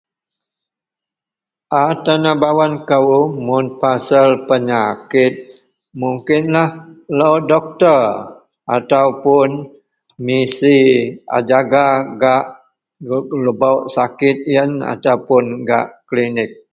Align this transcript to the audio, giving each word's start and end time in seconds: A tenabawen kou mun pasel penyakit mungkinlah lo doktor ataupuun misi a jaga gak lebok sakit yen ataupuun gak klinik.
A 1.81 1.83
tenabawen 2.03 2.73
kou 2.89 3.11
mun 3.45 3.65
pasel 3.81 4.29
penyakit 4.49 5.33
mungkinlah 5.99 6.69
lo 7.17 7.31
doktor 7.51 8.03
ataupuun 8.75 9.49
misi 10.25 10.79
a 11.35 11.37
jaga 11.49 11.85
gak 12.21 12.43
lebok 13.43 13.79
sakit 13.95 14.37
yen 14.53 14.71
ataupuun 14.93 15.45
gak 15.69 15.85
klinik. 16.09 16.51